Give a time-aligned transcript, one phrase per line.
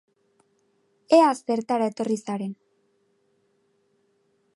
[1.17, 2.57] Ea zertara etorri zaren.